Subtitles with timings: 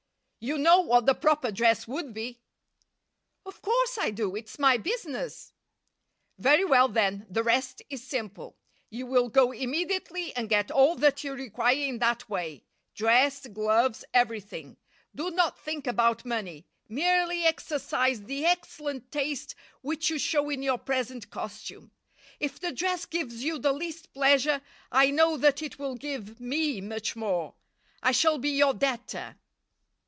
[0.43, 2.39] "You know what the proper dress would be?"
[3.45, 4.35] "Of course I do.
[4.35, 5.53] It's my business."
[6.39, 8.55] "Very well, then, the rest is simple.
[8.89, 12.63] You will go immediately and get all that you require in that way
[12.95, 14.77] dress, gloves, everything.
[15.13, 20.79] Do not think about money, merely exercise the excellent taste which you show in your
[20.79, 21.91] present costume.
[22.39, 24.61] If the dress gives you the least pleasure,
[24.91, 27.53] I know that it will give me much more.
[28.01, 29.35] I shall be your debtor."